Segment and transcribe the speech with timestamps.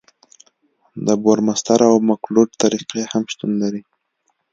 [1.05, 3.81] د بورمستر او مکلوډ طریقې هم شتون لري